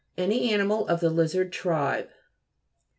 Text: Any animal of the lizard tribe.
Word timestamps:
Any 0.17 0.51
animal 0.51 0.87
of 0.87 0.99
the 0.99 1.11
lizard 1.11 1.53
tribe. 1.53 2.09